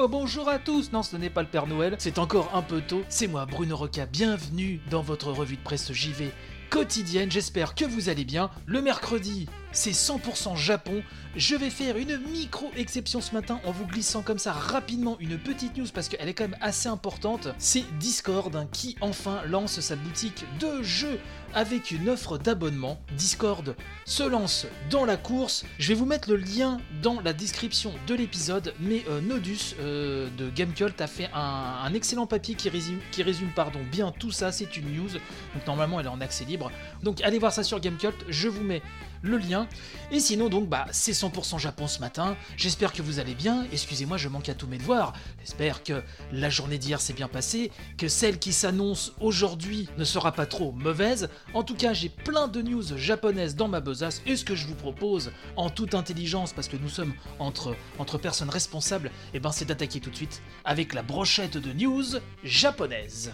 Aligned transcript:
Oh 0.00 0.06
bonjour 0.06 0.48
à 0.48 0.60
tous 0.60 0.92
Non, 0.92 1.02
ce 1.02 1.16
n'est 1.16 1.28
pas 1.28 1.42
le 1.42 1.48
Père 1.48 1.66
Noël, 1.66 1.96
c'est 1.98 2.20
encore 2.20 2.54
un 2.54 2.62
peu 2.62 2.80
tôt. 2.80 3.02
C'est 3.08 3.26
moi, 3.26 3.46
Bruno 3.46 3.76
Roca, 3.76 4.06
bienvenue 4.06 4.80
dans 4.92 5.02
votre 5.02 5.32
revue 5.32 5.56
de 5.56 5.62
presse 5.62 5.92
JV 5.92 6.30
quotidienne. 6.70 7.32
J'espère 7.32 7.74
que 7.74 7.84
vous 7.84 8.08
allez 8.08 8.24
bien. 8.24 8.50
Le 8.66 8.80
mercredi, 8.80 9.48
c'est 9.72 9.90
100% 9.90 10.56
Japon. 10.56 11.02
Je 11.34 11.56
vais 11.56 11.70
faire 11.70 11.96
une 11.96 12.16
micro-exception 12.30 13.20
ce 13.20 13.34
matin 13.34 13.60
en 13.64 13.72
vous 13.72 13.86
glissant 13.86 14.22
comme 14.22 14.38
ça 14.38 14.52
rapidement 14.52 15.16
une 15.18 15.36
petite 15.36 15.76
news 15.76 15.86
parce 15.92 16.08
qu'elle 16.08 16.28
est 16.28 16.34
quand 16.34 16.48
même 16.48 16.58
assez 16.60 16.88
importante. 16.88 17.48
C'est 17.58 17.84
Discord 17.98 18.54
hein, 18.54 18.68
qui 18.70 18.96
enfin 19.00 19.42
lance 19.46 19.80
sa 19.80 19.96
boutique 19.96 20.44
de 20.60 20.80
jeux 20.82 21.18
avec 21.58 21.90
une 21.90 22.08
offre 22.08 22.38
d'abonnement. 22.38 23.00
Discord 23.16 23.74
se 24.04 24.22
lance 24.22 24.68
dans 24.90 25.04
la 25.04 25.16
course. 25.16 25.64
Je 25.80 25.88
vais 25.88 25.94
vous 25.94 26.06
mettre 26.06 26.30
le 26.30 26.36
lien 26.36 26.78
dans 27.02 27.20
la 27.20 27.32
description 27.32 27.92
de 28.06 28.14
l'épisode, 28.14 28.74
mais 28.78 29.02
euh, 29.10 29.20
Nodus 29.20 29.74
euh, 29.80 30.28
de 30.38 30.50
Gamecult 30.50 31.00
a 31.00 31.08
fait 31.08 31.28
un, 31.34 31.92
excellent 31.94 32.28
papier 32.28 32.54
qui 32.54 32.68
résume, 32.68 33.00
qui 33.10 33.24
résume 33.24 33.48
pardon, 33.56 33.80
bien 33.90 34.12
tout 34.16 34.30
ça. 34.30 34.52
C'est 34.52 34.76
une 34.76 34.94
news, 34.94 35.08
donc 35.08 35.66
normalement 35.66 35.98
elle 35.98 36.06
est 36.06 36.10
en 36.10 36.20
accès 36.20 36.44
libre. 36.44 36.70
Donc 37.02 37.20
allez 37.22 37.40
voir 37.40 37.52
ça 37.52 37.64
sur 37.64 37.80
Gamecult, 37.80 38.14
je 38.28 38.46
vous 38.46 38.62
mets 38.62 38.82
le 39.22 39.38
lien. 39.38 39.68
Et 40.10 40.20
sinon 40.20 40.48
donc 40.48 40.68
bah 40.68 40.86
c'est 40.92 41.12
100% 41.12 41.58
Japon 41.58 41.86
ce 41.86 42.00
matin. 42.00 42.36
J'espère 42.56 42.92
que 42.92 43.02
vous 43.02 43.18
allez 43.18 43.34
bien. 43.34 43.66
Excusez-moi, 43.72 44.16
je 44.16 44.28
manque 44.28 44.48
à 44.48 44.54
tous 44.54 44.66
mes 44.66 44.78
devoirs. 44.78 45.12
J'espère 45.40 45.82
que 45.82 46.02
la 46.32 46.50
journée 46.50 46.78
d'hier 46.78 47.00
s'est 47.00 47.12
bien 47.12 47.28
passée, 47.28 47.70
que 47.96 48.08
celle 48.08 48.38
qui 48.38 48.52
s'annonce 48.52 49.12
aujourd'hui 49.20 49.88
ne 49.98 50.04
sera 50.04 50.32
pas 50.32 50.46
trop 50.46 50.72
mauvaise. 50.72 51.28
En 51.54 51.62
tout 51.62 51.74
cas, 51.74 51.92
j'ai 51.92 52.08
plein 52.08 52.48
de 52.48 52.62
news 52.62 52.96
japonaises 52.96 53.56
dans 53.56 53.68
ma 53.68 53.80
besace 53.80 54.22
et 54.26 54.36
ce 54.36 54.44
que 54.44 54.54
je 54.54 54.66
vous 54.66 54.74
propose 54.74 55.32
en 55.56 55.70
toute 55.70 55.94
intelligence 55.94 56.52
parce 56.52 56.68
que 56.68 56.76
nous 56.76 56.88
sommes 56.88 57.14
entre 57.38 57.76
entre 57.98 58.18
personnes 58.18 58.50
responsables, 58.50 59.10
et 59.34 59.40
ben 59.40 59.52
c'est 59.52 59.64
d'attaquer 59.64 60.00
tout 60.00 60.10
de 60.10 60.16
suite 60.16 60.42
avec 60.64 60.94
la 60.94 61.02
brochette 61.02 61.56
de 61.56 61.72
news 61.72 62.04
japonaise. 62.44 63.32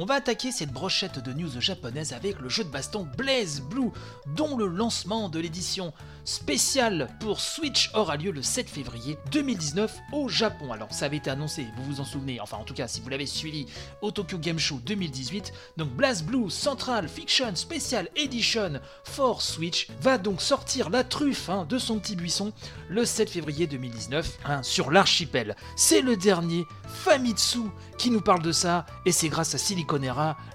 On 0.00 0.04
va 0.04 0.14
attaquer 0.14 0.52
cette 0.52 0.72
brochette 0.72 1.18
de 1.18 1.32
news 1.32 1.60
japonaise 1.60 2.12
avec 2.12 2.38
le 2.38 2.48
jeu 2.48 2.62
de 2.62 2.68
baston 2.68 3.04
Blaze 3.16 3.60
Blue, 3.60 3.90
dont 4.36 4.56
le 4.56 4.68
lancement 4.68 5.28
de 5.28 5.40
l'édition 5.40 5.92
spéciale 6.24 7.08
pour 7.18 7.40
Switch 7.40 7.90
aura 7.94 8.16
lieu 8.16 8.30
le 8.30 8.42
7 8.42 8.70
février 8.70 9.18
2019 9.32 9.98
au 10.12 10.28
Japon. 10.28 10.70
Alors 10.70 10.92
ça 10.92 11.06
avait 11.06 11.16
été 11.16 11.30
annoncé, 11.30 11.66
vous 11.76 11.82
vous 11.82 12.00
en 12.00 12.04
souvenez, 12.04 12.40
enfin 12.40 12.58
en 12.58 12.62
tout 12.62 12.74
cas 12.74 12.86
si 12.86 13.00
vous 13.00 13.08
l'avez 13.08 13.26
suivi 13.26 13.66
au 14.00 14.12
Tokyo 14.12 14.38
Game 14.38 14.60
Show 14.60 14.78
2018. 14.84 15.52
Donc 15.78 15.88
Blaze 15.88 16.22
Blue 16.22 16.48
Central 16.48 17.08
Fiction 17.08 17.56
Special 17.56 18.08
Edition 18.14 18.74
for 19.02 19.42
Switch 19.42 19.88
va 20.00 20.16
donc 20.16 20.40
sortir 20.40 20.90
la 20.90 21.02
truffe 21.02 21.48
hein, 21.48 21.66
de 21.68 21.76
son 21.76 21.98
petit 21.98 22.14
buisson 22.14 22.52
le 22.88 23.04
7 23.04 23.30
février 23.30 23.66
2019 23.66 24.38
hein, 24.44 24.62
sur 24.62 24.92
l'archipel. 24.92 25.56
C'est 25.74 26.02
le 26.02 26.16
dernier 26.16 26.66
Famitsu 26.86 27.62
qui 27.96 28.10
nous 28.10 28.20
parle 28.20 28.42
de 28.42 28.52
ça 28.52 28.86
et 29.04 29.10
c'est 29.10 29.28
grâce 29.28 29.56
à 29.56 29.58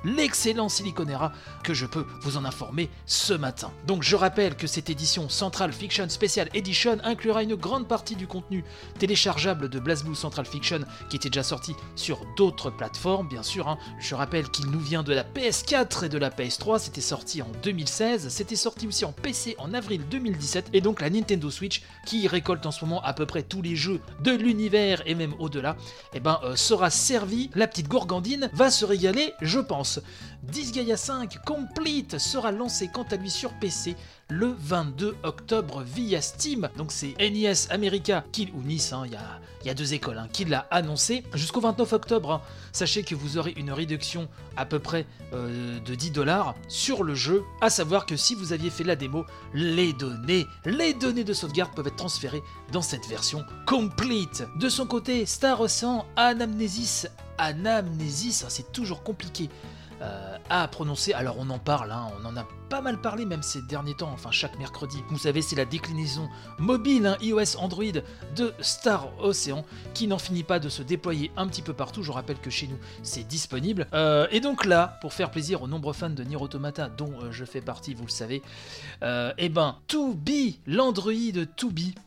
L'excellent 0.03 0.69
Siliconera, 0.69 1.31
que 1.63 1.73
je 1.73 1.85
peux 1.85 2.05
vous 2.21 2.37
en 2.37 2.45
informer 2.45 2.89
ce 3.05 3.33
matin. 3.33 3.71
Donc 3.87 4.03
je 4.03 4.15
rappelle 4.15 4.55
que 4.55 4.67
cette 4.67 4.89
édition 4.89 5.29
Central 5.29 5.71
Fiction 5.73 6.07
Special 6.09 6.49
Edition 6.53 6.97
inclura 7.03 7.43
une 7.43 7.55
grande 7.55 7.87
partie 7.87 8.15
du 8.15 8.27
contenu 8.27 8.63
téléchargeable 8.99 9.69
de 9.69 9.79
BlazBlue 9.79 10.15
Central 10.15 10.45
Fiction 10.45 10.81
qui 11.09 11.15
était 11.17 11.29
déjà 11.29 11.43
sorti 11.43 11.75
sur 11.95 12.19
d'autres 12.37 12.69
plateformes, 12.69 13.27
bien 13.27 13.43
sûr. 13.43 13.67
hein. 13.67 13.77
Je 13.99 14.15
rappelle 14.15 14.49
qu'il 14.49 14.67
nous 14.67 14.79
vient 14.79 15.03
de 15.03 15.13
la 15.13 15.23
PS4 15.23 16.05
et 16.05 16.09
de 16.09 16.17
la 16.17 16.29
PS3, 16.29 16.79
c'était 16.79 17.01
sorti 17.01 17.41
en 17.41 17.47
2016, 17.63 18.29
c'était 18.29 18.55
sorti 18.55 18.87
aussi 18.87 19.05
en 19.05 19.11
PC 19.11 19.55
en 19.57 19.73
avril 19.73 20.01
2017 20.09 20.69
et 20.73 20.81
donc 20.81 21.01
la 21.01 21.09
Nintendo 21.09 21.49
Switch 21.49 21.81
qui 22.05 22.27
récolte 22.27 22.65
en 22.65 22.71
ce 22.71 22.83
moment 22.83 23.01
à 23.03 23.13
peu 23.13 23.25
près 23.25 23.43
tous 23.43 23.61
les 23.61 23.75
jeux 23.75 23.99
de 24.21 24.31
l'univers 24.31 25.01
et 25.05 25.15
même 25.15 25.33
au-delà, 25.39 25.75
eh 26.13 26.19
ben 26.19 26.39
euh, 26.43 26.55
sera 26.55 26.89
servi. 26.89 27.49
La 27.55 27.67
petite 27.67 27.87
gourgandine 27.87 28.49
va 28.53 28.69
se 28.69 28.85
régaler, 28.85 29.22
je 29.41 29.59
pense. 29.59 29.99
Disgaea 30.43 30.97
5 30.97 31.39
Complete 31.45 32.17
sera 32.17 32.51
lancé 32.51 32.89
quant 32.89 33.05
à 33.09 33.15
lui 33.15 33.29
sur 33.29 33.53
PC 33.53 33.95
le 34.29 34.55
22 34.57 35.15
octobre 35.23 35.83
via 35.83 36.21
Steam. 36.21 36.69
Donc 36.77 36.91
c'est 36.91 37.15
NES 37.19 37.71
America 37.71 38.23
qui, 38.31 38.51
ou 38.55 38.61
Nice, 38.61 38.91
hein, 38.93 39.03
il 39.05 39.13
y, 39.13 39.15
a, 39.15 39.39
il 39.61 39.67
y 39.67 39.69
a 39.69 39.73
deux 39.73 39.93
écoles, 39.93 40.17
hein, 40.17 40.27
qui 40.31 40.45
l'a 40.45 40.67
annoncé. 40.71 41.23
Jusqu'au 41.33 41.61
29 41.61 41.93
octobre, 41.93 42.31
hein, 42.31 42.41
sachez 42.71 43.03
que 43.03 43.15
vous 43.15 43.37
aurez 43.37 43.53
une 43.57 43.71
réduction 43.71 44.27
à 44.57 44.65
peu 44.65 44.79
près 44.79 45.05
euh, 45.33 45.79
de 45.79 45.95
10 45.95 46.11
dollars 46.11 46.55
sur 46.67 47.03
le 47.03 47.15
jeu. 47.15 47.43
À 47.61 47.69
savoir 47.69 48.05
que 48.05 48.15
si 48.15 48.35
vous 48.35 48.53
aviez 48.53 48.69
fait 48.69 48.83
la 48.83 48.95
démo, 48.95 49.25
les 49.53 49.93
données, 49.93 50.45
les 50.65 50.93
données 50.93 51.23
de 51.23 51.33
sauvegarde 51.33 51.73
peuvent 51.75 51.87
être 51.87 51.95
transférées 51.95 52.43
dans 52.71 52.81
cette 52.81 53.07
version 53.07 53.45
complete. 53.65 54.45
De 54.57 54.69
son 54.69 54.85
côté, 54.85 55.25
Star 55.25 55.61
Ocean 55.61 56.05
Anamnesis, 56.15 57.07
Anamnesis, 57.43 58.43
hein, 58.43 58.49
c'est 58.49 58.71
toujours 58.71 59.03
compliqué 59.03 59.49
euh, 60.01 60.37
à 60.49 60.67
prononcer. 60.67 61.13
Alors 61.13 61.35
on 61.39 61.49
en 61.49 61.59
parle, 61.59 61.91
hein, 61.91 62.07
on 62.19 62.25
en 62.25 62.35
a 62.35 62.45
pas 62.69 62.81
mal 62.81 62.99
parlé 62.99 63.25
même 63.25 63.43
ces 63.43 63.61
derniers 63.61 63.95
temps, 63.95 64.09
enfin 64.11 64.31
chaque 64.31 64.57
mercredi. 64.59 64.97
Vous 65.09 65.17
savez, 65.17 65.41
c'est 65.41 65.55
la 65.55 65.63
déclinaison 65.63 66.27
mobile, 66.57 67.05
hein, 67.05 67.15
iOS, 67.21 67.57
Android 67.57 68.01
de 68.35 68.53
Star 68.59 69.07
Ocean 69.21 69.63
qui 69.93 70.07
n'en 70.07 70.17
finit 70.17 70.43
pas 70.43 70.59
de 70.59 70.67
se 70.67 70.81
déployer 70.81 71.31
un 71.37 71.47
petit 71.47 71.61
peu 71.61 71.73
partout. 71.73 72.03
Je 72.03 72.11
rappelle 72.11 72.39
que 72.39 72.49
chez 72.49 72.67
nous 72.67 72.77
c'est 73.01 73.25
disponible. 73.25 73.87
Euh, 73.93 74.27
et 74.31 74.41
donc 74.41 74.65
là, 74.65 74.97
pour 74.99 75.13
faire 75.13 75.31
plaisir 75.31 75.61
aux 75.61 75.67
nombreux 75.67 75.93
fans 75.93 76.09
de 76.09 76.23
Nier 76.23 76.37
Automata 76.37 76.89
dont 76.89 77.13
euh, 77.21 77.31
je 77.31 77.45
fais 77.45 77.61
partie, 77.61 77.93
vous 77.93 78.05
le 78.05 78.11
savez, 78.11 78.41
eh 79.37 79.49
ben, 79.49 79.77
To 79.87 80.13
Be, 80.13 80.55
l'Android 80.65 81.11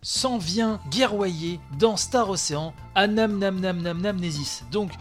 s'en 0.02 0.38
vient 0.38 0.80
guerroyer 0.90 1.60
dans 1.78 1.96
Star 1.96 2.28
Ocean 2.28 2.74
à 2.94 3.06
Nam 3.06 3.38
Nam 3.38 3.60
Nam 3.60 3.80
Nam 3.80 4.00
Namnesis. 4.00 4.64
Donc 4.70 4.92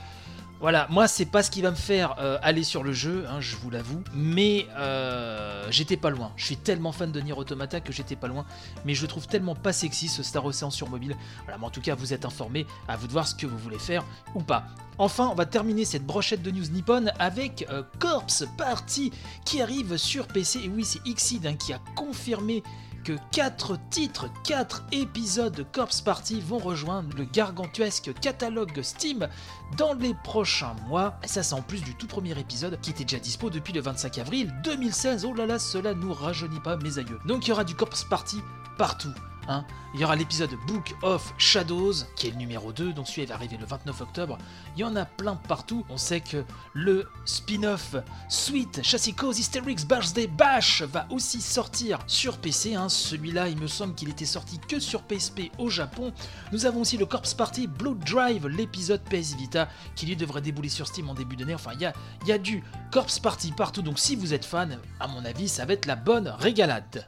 voilà, 0.65 0.87
moi 0.89 1.07
c'est 1.07 1.27
pas 1.27 1.43
ce 1.43 1.51
qui 1.51 1.61
va 1.61 1.69
me 1.69 1.75
faire 1.75 2.15
euh, 2.17 2.39
aller 2.41 2.63
sur 2.63 2.81
le 2.81 2.91
jeu, 2.91 3.23
hein, 3.29 3.39
je 3.39 3.55
vous 3.55 3.69
l'avoue, 3.69 4.01
mais 4.15 4.65
euh, 4.75 5.67
j'étais 5.69 5.95
pas 5.95 6.09
loin. 6.09 6.31
Je 6.37 6.45
suis 6.45 6.57
tellement 6.57 6.91
fan 6.91 7.11
de 7.11 7.21
Nier 7.21 7.33
Automata 7.33 7.81
que 7.81 7.93
j'étais 7.93 8.15
pas 8.15 8.27
loin, 8.27 8.47
mais 8.83 8.95
je 8.95 9.05
trouve 9.05 9.27
tellement 9.27 9.53
pas 9.53 9.73
sexy 9.73 10.07
ce 10.07 10.23
Star 10.23 10.43
Ocean 10.43 10.71
sur 10.71 10.89
mobile. 10.89 11.15
Voilà, 11.43 11.59
mais 11.59 11.65
en 11.67 11.69
tout 11.69 11.81
cas 11.81 11.93
vous 11.93 12.13
êtes 12.13 12.25
informés, 12.25 12.65
à 12.87 12.97
vous 12.97 13.05
de 13.05 13.11
voir 13.11 13.27
ce 13.27 13.35
que 13.35 13.45
vous 13.45 13.59
voulez 13.59 13.77
faire 13.77 14.03
ou 14.33 14.41
pas. 14.41 14.65
Enfin, 14.97 15.29
on 15.31 15.35
va 15.35 15.45
terminer 15.45 15.85
cette 15.85 16.03
brochette 16.03 16.41
de 16.41 16.49
news 16.49 16.65
nippon 16.71 17.11
avec 17.19 17.67
euh, 17.69 17.83
Corpse 17.99 18.47
Party 18.57 19.11
qui 19.45 19.61
arrive 19.61 19.97
sur 19.97 20.25
PC. 20.25 20.61
Et 20.63 20.69
oui, 20.69 20.83
c'est 20.83 21.03
Xseed 21.03 21.45
hein, 21.45 21.53
qui 21.53 21.73
a 21.73 21.79
confirmé 21.95 22.63
que 23.05 23.13
4 23.31 23.77
titres, 23.91 24.25
4 24.43 24.83
épisodes 24.91 25.53
de 25.53 25.61
Corpse 25.61 26.01
Party 26.01 26.41
vont 26.41 26.57
rejoindre 26.57 27.15
le 27.15 27.25
gargantuesque 27.25 28.11
catalogue 28.19 28.81
Steam 28.81 29.29
dans 29.77 29.93
les 29.93 30.15
prochains 30.23 30.75
mois. 30.87 31.13
Et 31.23 31.27
ça, 31.27 31.43
c'est 31.43 31.53
en 31.53 31.61
plus 31.61 31.83
du 31.83 31.93
tout 31.93 32.07
premier 32.07 32.37
épisode 32.37 32.79
qui 32.81 32.89
était 32.89 33.03
déjà 33.03 33.19
dispo 33.19 33.51
depuis 33.51 33.73
le 33.73 33.81
25 33.81 34.17
avril 34.17 34.53
2016. 34.63 35.23
Oh 35.23 35.35
là 35.35 35.45
là, 35.45 35.59
cela 35.59 35.93
nous 35.93 36.13
rajeunit 36.13 36.59
pas, 36.61 36.77
mes 36.77 36.97
aïeux. 36.97 37.19
Donc 37.25 37.45
il 37.45 37.49
y 37.49 37.53
aura 37.53 37.63
du 37.63 37.75
Corpse 37.75 38.03
Party 38.03 38.41
partout. 38.77 39.13
Hein. 39.47 39.65
Il 39.93 40.01
y 40.01 40.03
aura 40.03 40.15
l'épisode 40.15 40.51
Book 40.67 40.93
of 41.03 41.33
Shadows, 41.37 41.93
qui 42.15 42.27
est 42.27 42.31
le 42.31 42.37
numéro 42.37 42.73
2, 42.73 42.91
donc 42.91 43.07
celui-là 43.07 43.29
va 43.29 43.35
arriver 43.35 43.57
le 43.57 43.65
29 43.65 44.01
octobre. 44.01 44.37
Il 44.75 44.81
y 44.81 44.83
en 44.83 44.95
a 44.95 45.05
plein 45.05 45.35
partout. 45.35 45.85
On 45.89 45.97
sait 45.97 46.19
que 46.19 46.43
le 46.73 47.07
spin-off 47.23 47.95
Sweet 48.27 48.83
Chassicos 48.83 49.37
Hysterics 49.37 49.87
Birthday 49.87 50.27
Bash 50.27 50.81
va 50.81 51.07
aussi 51.11 51.39
sortir 51.41 51.99
sur 52.07 52.37
PC. 52.39 52.75
hein. 52.75 52.89
Celui-là, 52.89 53.47
il 53.47 53.57
me 53.57 53.67
semble 53.67 53.95
qu'il 53.95 54.09
était 54.09 54.25
sorti 54.25 54.59
que 54.59 54.79
sur 54.79 55.03
PSP 55.03 55.51
au 55.57 55.69
Japon. 55.69 56.11
Nous 56.51 56.65
avons 56.65 56.81
aussi 56.81 56.97
le 56.97 57.05
Corpse 57.05 57.33
Party 57.33 57.67
Blood 57.67 57.99
Drive, 57.99 58.47
l'épisode 58.47 59.01
PS 59.03 59.35
Vita, 59.35 59.69
qui 59.95 60.05
lui 60.05 60.15
devrait 60.15 60.41
débouler 60.41 60.69
sur 60.69 60.87
Steam 60.87 61.09
en 61.09 61.13
début 61.13 61.35
d'année. 61.35 61.55
Enfin, 61.55 61.71
il 61.73 61.81
y 61.81 61.85
a, 61.85 61.93
il 62.23 62.27
y 62.27 62.31
a 62.33 62.37
du 62.37 62.63
Corpse 62.91 63.19
Party 63.19 63.53
partout, 63.53 63.81
donc 63.81 63.99
si 63.99 64.15
vous 64.15 64.33
êtes 64.33 64.45
fan, 64.45 64.79
à 64.99 65.07
mon 65.07 65.23
avis, 65.23 65.47
ça 65.47 65.65
va 65.65 65.73
être 65.73 65.85
la 65.85 65.95
bonne 65.95 66.27
régalade. 66.27 67.07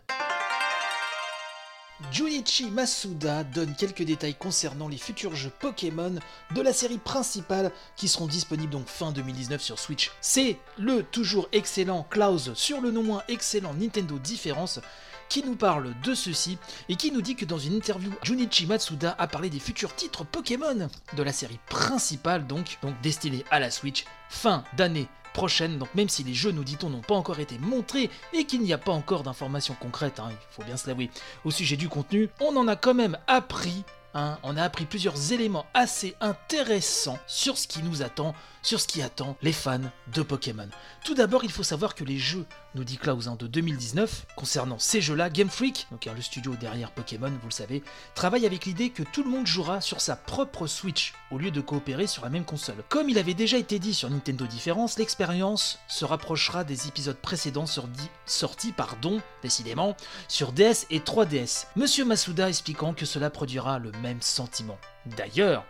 Junichi 2.12 2.70
Masuda 2.70 3.44
donne 3.44 3.74
quelques 3.76 4.04
détails 4.04 4.36
concernant 4.36 4.88
les 4.88 4.98
futurs 4.98 5.36
jeux 5.36 5.52
Pokémon 5.60 6.14
de 6.54 6.62
la 6.62 6.72
série 6.72 7.00
principale 7.00 7.72
qui 7.96 8.08
seront 8.08 8.28
disponibles 8.28 8.72
donc 8.72 8.88
fin 8.88 9.12
2019 9.12 9.62
sur 9.62 9.80
Switch. 9.80 10.12
C'est 10.22 10.60
le 10.78 11.02
toujours 11.02 11.50
excellent 11.54 12.06
Klaus 12.10 12.54
sur 12.54 12.82
le 12.82 12.92
non 12.92 13.02
moins 13.02 13.24
excellent 13.28 13.74
Nintendo 13.74 14.20
Difference 14.20 14.80
qui 15.28 15.44
nous 15.44 15.56
parle 15.56 15.94
de 16.04 16.14
ceci 16.14 16.58
et 16.88 16.96
qui 16.96 17.12
nous 17.12 17.22
dit 17.22 17.36
que 17.36 17.46
dans 17.46 17.58
une 17.58 17.74
interview, 17.74 18.12
Junichi 18.24 18.68
Matsuda 18.68 19.16
a 19.18 19.28
parlé 19.28 19.50
des 19.50 19.60
futurs 19.60 19.96
titres 19.96 20.24
Pokémon 20.24 20.90
de 21.16 21.24
la 21.24 21.34
série 21.34 21.60
principale 21.68 22.46
donc, 22.46 22.78
donc 22.82 23.00
destinée 23.02 23.44
à 23.50 23.60
la 23.60 23.72
Switch 23.72 24.06
fin 24.30 24.64
d'année 24.78 25.08
donc 25.78 25.94
même 25.94 26.10
si 26.10 26.24
les 26.24 26.34
jeux, 26.34 26.52
nous 26.52 26.64
dit-on, 26.64 26.90
n'ont 26.90 27.02
pas 27.02 27.14
encore 27.14 27.40
été 27.40 27.60
montrés 27.60 28.10
et 28.34 28.46
qu'il 28.46 28.62
n'y 28.62 28.74
a 28.74 28.78
pas 28.80 28.92
encore 28.92 29.22
d'informations 29.22 29.76
concrètes, 29.80 30.20
hein, 30.20 30.30
il 30.32 30.38
faut 30.50 30.64
bien 30.64 30.78
se 30.78 30.88
l'avouer, 30.88 31.12
au 31.46 31.52
sujet 31.52 31.78
du 31.78 31.90
contenu, 31.90 32.30
on 32.42 32.56
en 32.56 32.68
a 32.68 32.76
quand 32.76 32.96
même 32.96 33.18
appris 33.28 33.84
Hein, 34.18 34.40
on 34.42 34.58
a 34.58 34.64
appris 34.64 34.86
plusieurs 34.86 35.32
éléments 35.32 35.68
assez 35.76 36.16
intéressants 36.22 37.20
sur 37.28 37.56
ce 37.56 37.68
qui 37.68 37.84
nous 37.84 38.02
attend, 38.02 38.34
sur 38.64 38.82
ce 38.82 38.88
qui 38.88 39.04
attend 39.04 39.38
les 39.44 39.54
fans 39.54 39.92
de 40.12 40.24
Pokémon. 40.24 40.68
Tout 41.06 41.14
d'abord, 41.14 41.44
il 41.44 41.52
faut 41.52 41.62
savoir 41.62 41.94
que 41.94 42.04
les 42.04 42.18
jeux, 42.18 42.48
nous 42.74 42.84
dit 42.84 42.98
Klaus, 42.98 43.30
de 43.38 43.46
2019, 43.46 44.26
concernant 44.36 44.80
ces 44.80 45.02
jeux-là, 45.02 45.30
Game 45.30 45.52
Freak, 45.52 45.86
donc 45.92 46.08
hein, 46.08 46.14
le 46.16 46.24
studio 46.24 46.56
derrière 46.56 46.90
Pokémon, 46.94 47.30
vous 47.30 47.48
le 47.48 47.54
savez, 47.54 47.84
travaille 48.16 48.48
avec 48.48 48.66
l'idée 48.66 48.90
que 48.90 49.04
tout 49.04 49.22
le 49.22 49.30
monde 49.30 49.46
jouera 49.46 49.82
sur 49.82 50.02
sa 50.02 50.16
propre 50.16 50.66
Switch, 50.66 51.14
au 51.30 51.38
lieu 51.38 51.52
de 51.52 51.62
coopérer 51.62 52.08
sur 52.08 52.24
la 52.24 52.32
même 52.32 52.46
console. 52.46 52.84
Comme 52.90 53.10
il 53.10 53.20
avait 53.20 53.36
déjà 53.36 53.60
été 53.60 53.78
dit 53.78 53.94
sur 53.94 54.10
Nintendo 54.10 54.48
Difference, 54.48 54.98
l'expérience 54.98 55.78
se 55.88 56.06
rapprochera 56.06 56.64
des 56.64 56.88
épisodes 56.88 57.18
précédents 57.18 57.68
sortis, 58.26 58.72
pardon, 58.72 59.22
décidément, 59.44 59.96
sur 60.28 60.54
DS 60.54 60.88
et 60.90 61.02
3DS. 61.02 61.68
Monsieur 61.76 62.04
Masuda 62.04 62.50
expliquant 62.50 62.96
que 62.96 63.06
cela 63.06 63.30
produira 63.30 63.78
le 63.78 63.92
même 63.92 64.07
sentiment. 64.22 64.78
D'ailleurs, 65.06 65.66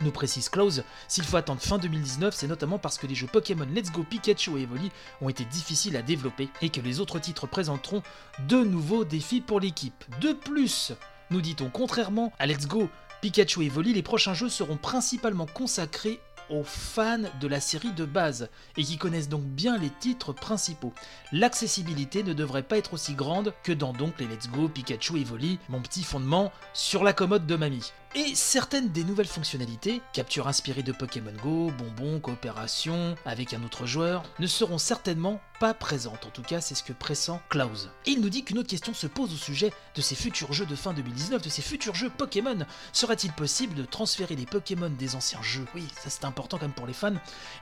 nous 0.00 0.10
précise 0.10 0.48
Klaus, 0.50 0.82
s'il 1.08 1.24
faut 1.24 1.38
attendre 1.38 1.60
fin 1.60 1.78
2019, 1.78 2.34
c'est 2.34 2.46
notamment 2.46 2.78
parce 2.78 2.98
que 2.98 3.06
les 3.06 3.14
jeux 3.14 3.26
Pokémon 3.26 3.66
Let's 3.74 3.90
Go 3.90 4.02
Pikachu 4.02 4.58
et 4.58 4.62
Evoli 4.62 4.90
ont 5.22 5.28
été 5.28 5.44
difficiles 5.46 5.96
à 5.96 6.02
développer 6.02 6.48
et 6.60 6.68
que 6.68 6.80
les 6.80 7.00
autres 7.00 7.18
titres 7.18 7.46
présenteront 7.46 8.02
de 8.46 8.58
nouveaux 8.58 9.04
défis 9.04 9.40
pour 9.40 9.58
l'équipe. 9.58 10.04
De 10.20 10.32
plus, 10.32 10.92
nous 11.30 11.40
dit-on, 11.40 11.70
contrairement 11.70 12.32
à 12.38 12.46
Let's 12.46 12.66
Go 12.66 12.90
Pikachu 13.22 13.62
et 13.62 13.66
Evoli, 13.66 13.94
les 13.94 14.02
prochains 14.02 14.34
jeux 14.34 14.50
seront 14.50 14.76
principalement 14.76 15.46
consacrés 15.46 16.20
aux 16.50 16.64
fans 16.64 17.18
de 17.40 17.48
la 17.48 17.60
série 17.60 17.92
de 17.92 18.04
base 18.04 18.48
et 18.76 18.84
qui 18.84 18.98
connaissent 18.98 19.28
donc 19.28 19.42
bien 19.42 19.78
les 19.78 19.90
titres 19.90 20.32
principaux. 20.32 20.92
L'accessibilité 21.32 22.22
ne 22.22 22.32
devrait 22.32 22.62
pas 22.62 22.78
être 22.78 22.94
aussi 22.94 23.14
grande 23.14 23.54
que 23.62 23.72
dans 23.72 23.92
donc 23.92 24.18
les 24.18 24.26
Let's 24.26 24.48
Go, 24.48 24.68
Pikachu 24.68 25.18
et 25.18 25.22
Evoli, 25.22 25.58
mon 25.68 25.80
petit 25.80 26.02
fondement 26.02 26.52
sur 26.72 27.04
la 27.04 27.12
commode 27.12 27.46
de 27.46 27.56
mamie. 27.56 27.92
Et 28.14 28.34
certaines 28.34 28.88
des 28.88 29.04
nouvelles 29.04 29.26
fonctionnalités, 29.26 30.00
capture 30.14 30.48
inspirée 30.48 30.82
de 30.82 30.92
Pokémon 30.92 31.34
Go, 31.42 31.70
bonbons, 31.76 32.18
coopération 32.18 33.14
avec 33.26 33.52
un 33.52 33.62
autre 33.62 33.84
joueur, 33.84 34.22
ne 34.38 34.46
seront 34.46 34.78
certainement 34.78 35.38
pas 35.60 35.74
présentes. 35.74 36.24
En 36.24 36.30
tout 36.30 36.42
cas, 36.42 36.62
c'est 36.62 36.74
ce 36.74 36.82
que 36.82 36.94
pressent 36.94 37.42
Klaus. 37.50 37.90
Et 38.06 38.12
il 38.12 38.22
nous 38.22 38.30
dit 38.30 38.42
qu'une 38.42 38.58
autre 38.58 38.70
question 38.70 38.94
se 38.94 39.06
pose 39.06 39.34
au 39.34 39.36
sujet 39.36 39.70
de 39.94 40.00
ces 40.00 40.14
futurs 40.14 40.54
jeux 40.54 40.64
de 40.64 40.74
fin 40.74 40.94
2019, 40.94 41.42
de 41.42 41.48
ces 41.50 41.60
futurs 41.60 41.94
jeux 41.94 42.08
Pokémon. 42.08 42.64
Serait-il 42.94 43.32
possible 43.32 43.74
de 43.74 43.84
transférer 43.84 44.34
les 44.34 44.46
Pokémon 44.46 44.88
des 44.88 45.14
anciens 45.14 45.42
jeux? 45.42 45.66
Oui, 45.74 45.86
ça 46.02 46.08
c'est 46.08 46.24
important 46.36 46.58
quand 46.58 46.68
pour 46.74 46.86
les 46.86 46.92
fans. 46.92 47.14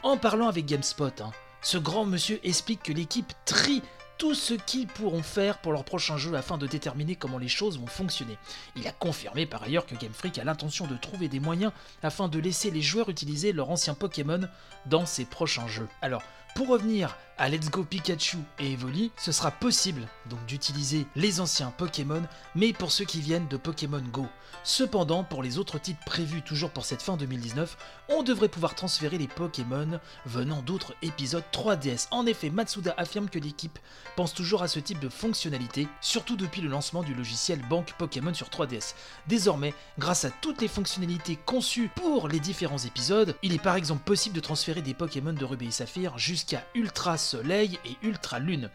En 0.03 0.17
parlant 0.17 0.49
avec 0.49 0.67
GameSpot, 0.67 1.21
hein, 1.21 1.31
ce 1.63 1.79
grand 1.79 2.05
monsieur 2.05 2.41
explique 2.43 2.83
que 2.83 2.93
l'équipe 2.93 3.33
trie 3.45 3.83
tout 4.19 4.35
ce 4.35 4.55
qu'ils 4.55 4.89
pourront 4.89 5.23
faire 5.23 5.59
pour 5.59 5.73
leur 5.73 5.85
prochain 5.85 6.17
jeu 6.17 6.35
afin 6.35 6.59
de 6.59 6.67
déterminer 6.67 7.15
comment 7.15 7.39
les 7.39 7.49
choses 7.49 7.79
vont 7.79 7.87
fonctionner. 7.87 8.37
Il 8.75 8.87
a 8.89 8.93
confirmé 8.93 9.47
par 9.47 9.63
ailleurs 9.63 9.87
que 9.87 9.95
Game 9.95 10.13
Freak 10.13 10.39
a 10.39 10.45
l'intention 10.45 10.89
de 10.89 10.97
trouver 10.97 11.29
des 11.29 11.41
moyens 11.41 11.73
afin 12.03 12.27
de 12.29 12.39
laisser 12.41 12.73
les 12.73 12.83
joueurs 12.83 13.09
utiliser 13.09 13.53
leurs 13.53 13.71
anciens 13.71 13.95
Pokémon 13.95 14.41
dans 14.87 15.07
ses 15.07 15.25
prochains 15.25 15.69
jeux. 15.69 15.89
Alors, 16.03 16.23
pour 16.55 16.69
revenir 16.69 17.17
à 17.37 17.49
Let's 17.49 17.69
Go 17.69 17.83
Pikachu 17.83 18.39
et 18.61 18.73
Evoli, 18.73 19.11
ce 19.17 19.33
sera 19.33 19.51
possible 19.51 20.07
donc 20.31 20.45
d'utiliser 20.47 21.05
les 21.17 21.41
anciens 21.41 21.73
Pokémon, 21.77 22.23
mais 22.55 22.73
pour 22.73 22.93
ceux 22.93 23.05
qui 23.05 23.21
viennent 23.21 23.49
de 23.49 23.57
Pokémon 23.57 24.03
Go. 24.13 24.27
Cependant, 24.63 25.25
pour 25.25 25.43
les 25.43 25.59
autres 25.59 25.79
titres 25.79 26.05
prévus 26.07 26.43
toujours 26.43 26.71
pour 26.71 26.85
cette 26.85 27.03
fin 27.03 27.17
2019, 27.17 27.77
on 28.09 28.23
devrait 28.23 28.49
pouvoir 28.49 28.77
transférer 28.77 29.19
les 29.19 29.27
Pokémon 29.27 29.99
venant 30.27 30.63
d'autres 30.63 30.95
épisodes 31.03 31.43
3DS. 31.53 32.07
En 32.13 32.25
effet, 32.25 32.51
Matsuda 32.51 32.95
affirme 32.97 33.29
que 33.29 33.41
l'équipe 33.41 33.79
pense 34.17 34.33
toujours 34.33 34.63
à 34.63 34.69
ce 34.69 34.79
type 34.79 35.01
de 35.01 35.09
fonctionnalité, 35.09 35.89
surtout 36.01 36.37
depuis 36.37 36.63
le 36.63 36.69
lancement 36.69 37.03
du 37.03 37.15
logiciel 37.15 37.61
Banque 37.69 37.95
Pokémon 37.99 38.33
sur 38.33 38.49
3DS. 38.49 38.95
Désormais, 39.27 39.75
grâce 39.99 40.25
à 40.25 40.31
toutes 40.31 40.63
les 40.63 40.69
fonctionnalités 40.69 41.37
conçues 41.37 41.91
pour 41.97 42.29
les 42.29 42.41
différents 42.41 42.79
épisodes, 42.79 43.35
il 43.43 43.53
est 43.55 43.63
par 43.63 43.75
exemple 43.75 44.05
possible 44.05 44.37
de 44.37 44.41
transférer 44.41 44.83
des 44.83 44.95
Pokémon 44.95 45.33
de 45.33 45.45
Ruby 45.45 45.67
et 45.67 45.73
Saphir 45.73 46.17
jusqu'à 46.17 46.44
Ultra 46.75 47.17
Soleil 47.17 47.79
et 47.85 47.97
Ultra 48.07 48.39
Lune. 48.39 48.71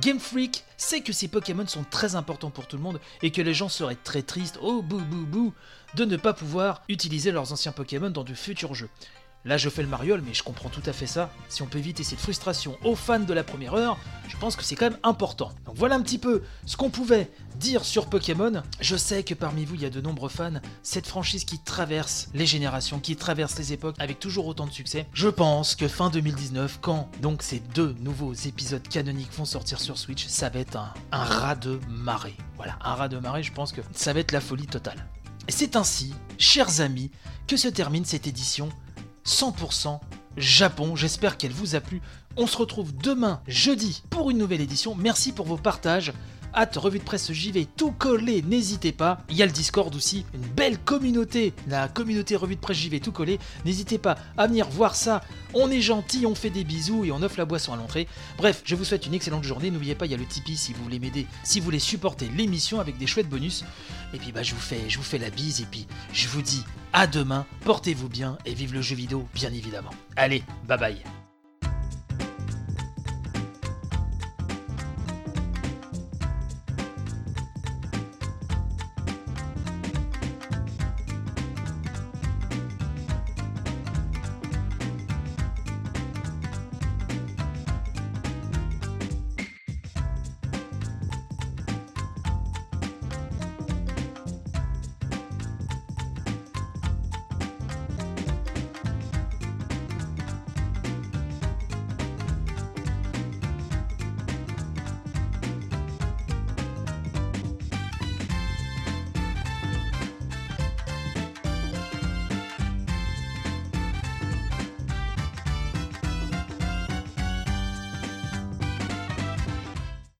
Game 0.00 0.18
Freak 0.18 0.64
sait 0.76 1.02
que 1.02 1.12
ces 1.12 1.28
Pokémon 1.28 1.66
sont 1.66 1.84
très 1.84 2.16
importants 2.16 2.50
pour 2.50 2.66
tout 2.66 2.76
le 2.76 2.82
monde 2.82 3.00
et 3.22 3.30
que 3.30 3.42
les 3.42 3.54
gens 3.54 3.68
seraient 3.68 3.94
très 3.94 4.22
tristes, 4.22 4.58
oh 4.60 4.82
bou 4.82 4.98
bou 4.98 5.24
bou, 5.24 5.54
de 5.94 6.04
ne 6.04 6.16
pas 6.16 6.32
pouvoir 6.32 6.82
utiliser 6.88 7.30
leurs 7.30 7.52
anciens 7.52 7.72
Pokémon 7.72 8.10
dans 8.10 8.24
de 8.24 8.34
futurs 8.34 8.74
jeux. 8.74 8.90
Là, 9.46 9.58
je 9.58 9.68
fais 9.68 9.82
le 9.82 9.88
mariole, 9.88 10.22
mais 10.26 10.32
je 10.32 10.42
comprends 10.42 10.70
tout 10.70 10.82
à 10.86 10.94
fait 10.94 11.06
ça. 11.06 11.30
Si 11.50 11.60
on 11.60 11.66
peut 11.66 11.78
éviter 11.78 12.02
cette 12.02 12.18
frustration 12.18 12.78
aux 12.82 12.96
fans 12.96 13.20
de 13.20 13.34
la 13.34 13.44
première 13.44 13.74
heure, 13.74 13.98
je 14.26 14.38
pense 14.38 14.56
que 14.56 14.64
c'est 14.64 14.74
quand 14.74 14.88
même 14.88 14.98
important. 15.02 15.52
Donc 15.66 15.76
voilà 15.76 15.96
un 15.96 16.00
petit 16.00 16.16
peu 16.16 16.42
ce 16.64 16.78
qu'on 16.78 16.88
pouvait 16.88 17.30
dire 17.56 17.84
sur 17.84 18.06
Pokémon. 18.06 18.62
Je 18.80 18.96
sais 18.96 19.22
que 19.22 19.34
parmi 19.34 19.66
vous, 19.66 19.74
il 19.74 19.82
y 19.82 19.84
a 19.84 19.90
de 19.90 20.00
nombreux 20.00 20.30
fans. 20.30 20.60
Cette 20.82 21.06
franchise 21.06 21.44
qui 21.44 21.58
traverse 21.58 22.28
les 22.32 22.46
générations, 22.46 23.00
qui 23.00 23.16
traverse 23.16 23.58
les 23.58 23.74
époques 23.74 23.96
avec 23.98 24.18
toujours 24.18 24.46
autant 24.46 24.66
de 24.66 24.72
succès. 24.72 25.06
Je 25.12 25.28
pense 25.28 25.74
que 25.74 25.88
fin 25.88 26.08
2019, 26.08 26.78
quand 26.80 27.10
donc 27.20 27.42
ces 27.42 27.60
deux 27.60 27.94
nouveaux 28.00 28.32
épisodes 28.32 28.86
canoniques 28.88 29.32
vont 29.34 29.44
sortir 29.44 29.78
sur 29.78 29.98
Switch, 29.98 30.26
ça 30.26 30.48
va 30.48 30.60
être 30.60 30.76
un, 30.76 30.94
un 31.12 31.22
rat 31.22 31.56
de 31.56 31.78
marée. 31.90 32.36
Voilà, 32.56 32.78
un 32.82 32.94
rat 32.94 33.08
de 33.08 33.18
marée, 33.18 33.42
je 33.42 33.52
pense 33.52 33.72
que 33.72 33.82
ça 33.92 34.14
va 34.14 34.20
être 34.20 34.32
la 34.32 34.40
folie 34.40 34.66
totale. 34.66 35.06
C'est 35.48 35.76
ainsi, 35.76 36.14
chers 36.38 36.80
amis, 36.80 37.10
que 37.46 37.58
se 37.58 37.68
termine 37.68 38.06
cette 38.06 38.26
édition 38.26 38.70
100% 39.26 40.00
Japon. 40.36 40.96
J'espère 40.96 41.36
qu'elle 41.36 41.52
vous 41.52 41.74
a 41.74 41.80
plu. 41.80 42.00
On 42.36 42.46
se 42.46 42.56
retrouve 42.56 42.96
demain, 42.96 43.40
jeudi, 43.46 44.02
pour 44.10 44.30
une 44.30 44.38
nouvelle 44.38 44.60
édition. 44.60 44.94
Merci 44.94 45.32
pour 45.32 45.46
vos 45.46 45.56
partages. 45.56 46.12
Hâte, 46.56 46.76
revue 46.76 47.00
de 47.00 47.04
presse 47.04 47.32
JV, 47.32 47.66
tout 47.76 47.90
collé, 47.90 48.42
n'hésitez 48.42 48.92
pas. 48.92 49.18
Il 49.28 49.36
y 49.36 49.42
a 49.42 49.46
le 49.46 49.52
Discord 49.52 49.94
aussi, 49.94 50.24
une 50.34 50.40
belle 50.40 50.78
communauté, 50.78 51.52
la 51.66 51.88
communauté 51.88 52.36
revue 52.36 52.54
de 52.54 52.60
presse 52.60 52.76
JV, 52.76 53.00
tout 53.00 53.10
collé. 53.10 53.40
N'hésitez 53.64 53.98
pas 53.98 54.16
à 54.36 54.46
venir 54.46 54.68
voir 54.68 54.94
ça. 54.94 55.20
On 55.52 55.70
est 55.70 55.80
gentil, 55.80 56.26
on 56.26 56.34
fait 56.34 56.50
des 56.50 56.62
bisous 56.62 57.04
et 57.04 57.12
on 57.12 57.22
offre 57.22 57.38
la 57.38 57.44
boisson 57.44 57.72
à 57.72 57.76
l'entrée. 57.76 58.06
Bref, 58.38 58.62
je 58.64 58.76
vous 58.76 58.84
souhaite 58.84 59.06
une 59.06 59.14
excellente 59.14 59.42
journée. 59.42 59.70
N'oubliez 59.70 59.94
pas, 59.96 60.06
il 60.06 60.12
y 60.12 60.14
a 60.14 60.18
le 60.18 60.26
Tipeee 60.26 60.56
si 60.56 60.72
vous 60.72 60.82
voulez 60.84 61.00
m'aider, 61.00 61.26
si 61.42 61.58
vous 61.58 61.64
voulez 61.64 61.78
supporter 61.80 62.28
l'émission 62.36 62.78
avec 62.78 62.98
des 62.98 63.06
chouettes 63.06 63.28
bonus. 63.28 63.64
Et 64.12 64.18
puis 64.18 64.30
bah 64.30 64.44
je 64.44 64.54
vous 64.54 64.60
fais, 64.60 64.88
je 64.88 64.96
vous 64.98 65.04
fais 65.04 65.18
la 65.18 65.30
bise 65.30 65.60
et 65.60 65.66
puis 65.66 65.86
je 66.12 66.28
vous 66.28 66.42
dis 66.42 66.62
à 66.92 67.06
demain. 67.06 67.46
Portez-vous 67.64 68.08
bien 68.08 68.38
et 68.44 68.54
vive 68.54 68.74
le 68.74 68.82
jeu 68.82 68.94
vidéo, 68.94 69.26
bien 69.34 69.52
évidemment. 69.52 69.90
Allez, 70.16 70.44
bye 70.68 70.78
bye. 70.78 71.23